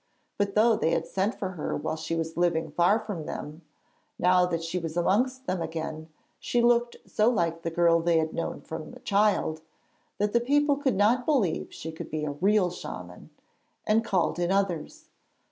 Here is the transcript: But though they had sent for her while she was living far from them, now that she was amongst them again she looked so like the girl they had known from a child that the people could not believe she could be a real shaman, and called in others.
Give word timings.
But 0.39 0.55
though 0.55 0.75
they 0.75 0.89
had 0.93 1.05
sent 1.05 1.35
for 1.37 1.49
her 1.49 1.77
while 1.77 1.95
she 1.95 2.15
was 2.15 2.35
living 2.35 2.71
far 2.71 2.99
from 2.99 3.27
them, 3.27 3.61
now 4.17 4.47
that 4.47 4.63
she 4.63 4.79
was 4.79 4.97
amongst 4.97 5.45
them 5.45 5.61
again 5.61 6.09
she 6.39 6.59
looked 6.59 6.97
so 7.05 7.29
like 7.29 7.61
the 7.61 7.69
girl 7.69 7.99
they 7.99 8.17
had 8.17 8.33
known 8.33 8.61
from 8.61 8.95
a 8.95 8.99
child 9.01 9.61
that 10.17 10.33
the 10.33 10.41
people 10.41 10.75
could 10.77 10.95
not 10.95 11.27
believe 11.27 11.71
she 11.71 11.91
could 11.91 12.09
be 12.09 12.25
a 12.25 12.31
real 12.31 12.71
shaman, 12.71 13.29
and 13.85 14.03
called 14.03 14.39
in 14.39 14.51
others. 14.51 15.05